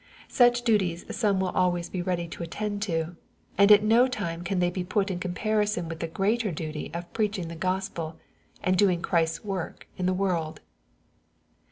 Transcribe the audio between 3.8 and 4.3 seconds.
no